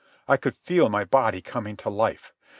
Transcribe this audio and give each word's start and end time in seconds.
I 0.27 0.35
could 0.35 0.57
feel 0.57 0.89
my 0.89 1.03
body 1.05 1.43
coming 1.43 1.77
to 1.77 1.89
life. 1.91 2.33